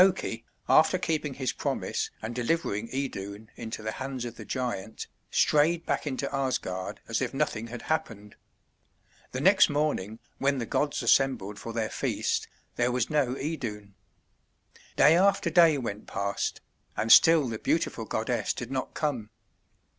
Loki, 0.03 0.43
after 0.67 0.97
keeping 0.97 1.35
his 1.35 1.53
promise 1.53 2.09
and 2.23 2.33
delivering 2.33 2.89
Idun 2.91 3.51
into 3.55 3.83
the 3.83 3.91
hands 3.91 4.25
of 4.25 4.35
the 4.35 4.43
giant, 4.43 5.05
strayed 5.29 5.85
back 5.85 6.07
into 6.07 6.27
Asgard 6.33 6.99
as 7.07 7.21
if 7.21 7.35
nothing 7.35 7.67
had 7.67 7.83
happened. 7.83 8.35
The 9.31 9.41
next 9.41 9.69
morning, 9.69 10.17
when 10.39 10.57
the 10.57 10.65
gods 10.65 11.03
assembled 11.03 11.59
for 11.59 11.71
their 11.71 11.91
feast, 11.91 12.47
there 12.77 12.91
was 12.91 13.11
no 13.11 13.35
Idun. 13.37 13.93
Day 14.95 15.15
after 15.15 15.51
day 15.51 15.77
went 15.77 16.07
past, 16.07 16.61
and 16.97 17.11
still 17.11 17.47
the 17.47 17.59
beautiful 17.59 18.05
goddess 18.05 18.53
did 18.55 18.71
not 18.71 18.95
come. 18.95 19.29